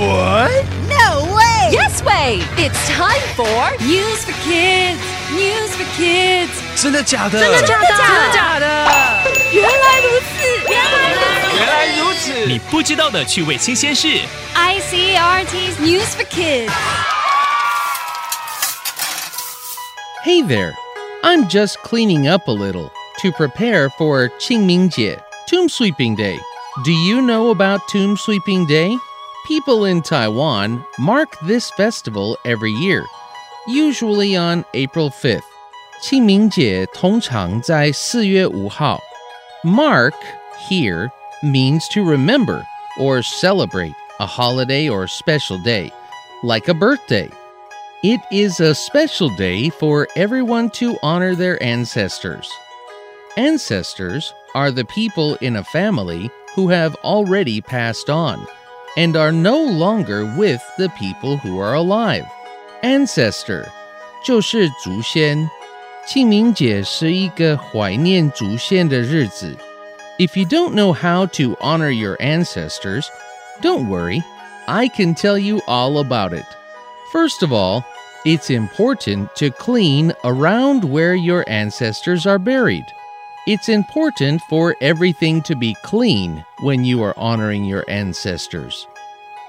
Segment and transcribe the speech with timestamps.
[0.00, 0.64] What?
[0.88, 1.70] No way!
[1.72, 2.42] Yes way!
[2.56, 5.00] It's time for News for Kids.
[5.32, 6.50] News for Kids.
[6.76, 7.40] 真的假的？
[7.40, 7.86] 真的假的？
[7.88, 8.66] 真的假的？
[9.52, 10.26] 原来如此，
[10.68, 11.56] 原来如此。
[11.56, 12.46] 原来如此。
[12.46, 14.20] 你不知道的趣味新鲜事。
[14.54, 16.70] ICRT's News for Kids.
[20.24, 20.74] Hey there!
[21.22, 22.90] I'm just cleaning up a little
[23.22, 25.18] to prepare for Qingmingjie,
[25.48, 26.38] Tomb Sweeping Day.
[26.84, 28.98] Do you know about Tomb Sweeping Day?
[29.46, 33.04] People in Taiwan mark this festival every year,
[33.68, 35.42] usually on April 5th.
[36.02, 39.00] 清明节通常在4月5号.
[39.62, 40.14] Mark
[40.68, 41.10] here
[41.42, 42.66] means to remember
[42.98, 45.92] or celebrate a holiday or special day,
[46.42, 47.30] like a birthday.
[48.02, 52.50] It is a special day for everyone to honor their ancestors.
[53.36, 58.46] Ancestors are the people in a family who have already passed on
[58.96, 62.24] and are no longer with the people who are alive.
[62.82, 63.66] Ancestor
[64.24, 65.48] 就是祖先。
[66.06, 69.56] 清明节是一个怀念祖先的日子。
[70.18, 73.08] If you don't know how to honor your ancestors,
[73.60, 74.22] don't worry.
[74.66, 76.46] I can tell you all about it.
[77.12, 77.82] First of all,
[78.24, 82.84] it's important to clean around where your ancestors are buried.
[83.47, 88.83] It's important for everything to be clean when you are honoring your ancestors.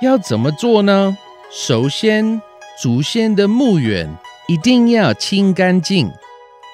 [0.00, 1.16] 要怎么做呢？
[1.50, 2.40] 首先，
[2.78, 6.12] 祖先的墓园一定要清干净。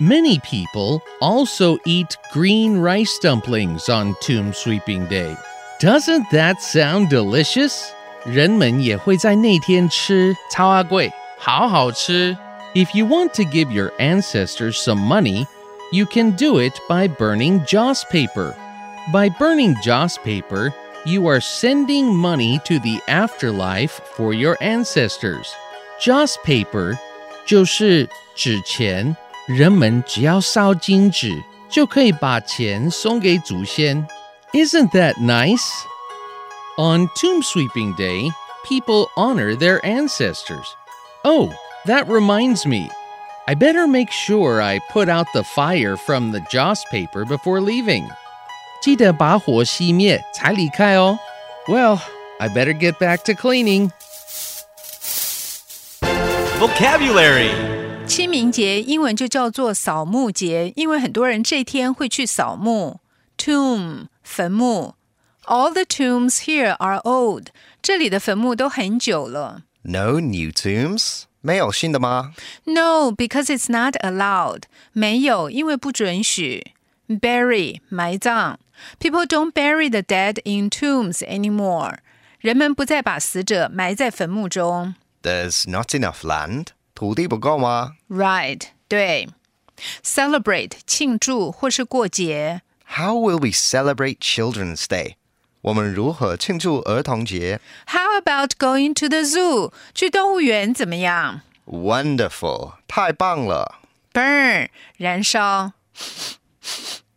[0.00, 5.36] Many people also eat green rice dumplings on tomb sweeping day.
[5.80, 7.90] Doesn't that sound delicious?
[8.24, 12.36] 人们也会在那天吃草仔粿，好好吃。
[12.74, 15.46] If you want to give your ancestors some money,
[15.93, 18.55] you can do it by burning joss paper.
[19.11, 20.73] By burning joss paper,
[21.05, 25.47] you are sending money to the afterlife for your ancestors.
[25.99, 26.97] Joss paper
[27.45, 29.15] 就是纸钱，
[29.47, 34.07] 人们只要烧金纸就可以把钱送给祖先。
[34.53, 35.67] Isn't that nice?
[36.77, 38.29] On Tomb Sweeping Day,
[38.67, 40.65] people honor their ancestors.
[41.23, 41.51] Oh,
[41.85, 42.89] that reminds me.
[43.45, 48.07] I better make sure I put out the fire from the joss paper before leaving.
[48.81, 51.17] 记得把火熄灭才离开哦。
[51.67, 51.99] Well,
[52.39, 53.91] I better get back to cleaning.
[56.59, 57.51] Vocabulary
[58.05, 63.01] 清明节英文就叫做扫墓节，因为很多人这天会去扫墓。
[63.37, 64.95] Tomb 坟墓，
[65.45, 67.47] All the tombs here are old。
[67.81, 69.63] 这里的坟墓都很久了。
[69.83, 71.23] No new tombs？
[71.43, 72.33] 没有新的吗？
[72.65, 74.63] No, because it's not allowed.
[74.93, 76.73] 没有，因为不准许。
[77.07, 78.57] Bury 埋葬，
[78.99, 81.97] People don't bury the dead in tombs anymore.
[82.39, 84.95] 人们不再把死者埋在坟墓中。
[85.23, 89.27] There's not enough land，土地不够吗 Right，对。
[90.03, 92.61] Celebrate 庆祝或是过节。
[92.95, 95.15] ？How will we celebrate Children's Day？
[95.63, 99.73] 我们如何庆祝儿童节 How about going to the zoo？
[99.93, 101.41] 去动物园怎么样？
[101.65, 103.79] Wonderful，太棒了！
[104.13, 105.73] ？Burn 燃烧。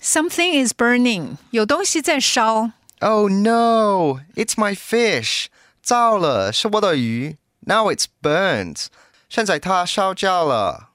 [0.00, 2.72] Something is burning，有东西在烧。
[3.00, 4.20] Oh no!
[4.34, 5.46] It's my fish.
[5.82, 7.36] 糟了，是我的鱼。
[7.60, 8.86] Now it's burnt.
[9.28, 10.90] 现在它烧焦了。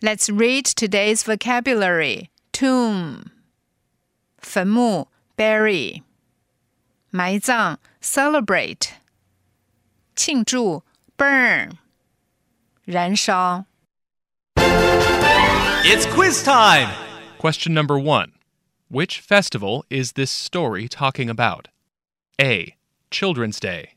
[0.00, 2.28] Let's read today's vocabulary.
[2.52, 3.24] Tomb
[4.38, 6.02] 坟墓 bury
[7.10, 8.94] 埋葬 celebrate
[10.16, 10.82] 庆祝
[11.16, 11.78] burn
[12.84, 13.66] 燃烧
[15.86, 16.88] It's quiz time.
[17.38, 18.32] Question number one
[18.88, 21.68] Which festival is this story talking about?
[22.40, 22.74] A.
[23.10, 23.90] Children's Day.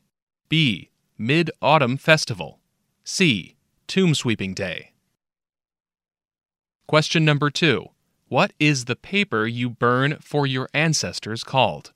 [0.48, 0.90] B.
[1.16, 2.60] Mid Autumn Festival.
[3.04, 3.56] C.
[3.86, 4.92] Tomb Sweeping Day.
[6.86, 7.86] Question number two
[8.28, 11.92] What is the paper you burn for your ancestors called?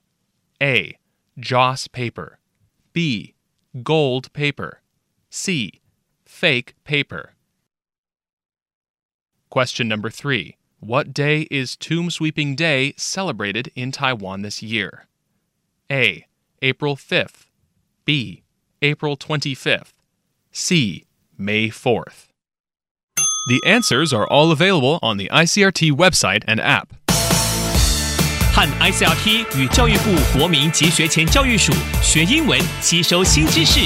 [0.61, 0.97] A.
[1.38, 2.38] Joss paper.
[2.92, 3.34] B.
[3.84, 4.80] Gold paper.
[5.30, 5.80] C.
[6.24, 7.34] Fake paper.
[9.48, 15.06] Question number three What day is Tomb Sweeping Day celebrated in Taiwan this year?
[15.90, 16.26] A.
[16.60, 17.46] April 5th.
[18.04, 18.42] B.
[18.82, 19.92] April 25th.
[20.50, 21.04] C.
[21.36, 22.26] May 4th.
[23.48, 26.94] The answers are all available on the ICRT website and app.
[28.57, 33.79] 和 ICRT 与教育部国民及学前教育署学英文，吸收新知识。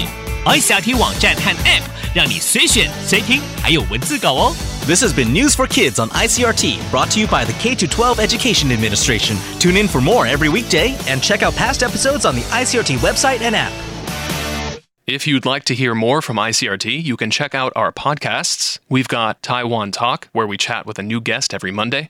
[0.45, 1.83] ICRT 网站和 App
[2.15, 4.55] 让你随选随听，还有文字稿哦。
[4.85, 8.19] This has been News for Kids on ICRT, brought to you by the K 12
[8.19, 9.35] Education Administration.
[9.59, 13.41] Tune in for more every weekday and check out past episodes on the ICRT website
[13.41, 13.73] and app.
[15.05, 18.79] If you'd like to hear more from ICRT, you can check out our podcasts.
[18.89, 22.09] We've got Taiwan Talk, where we chat with a new guest every Monday,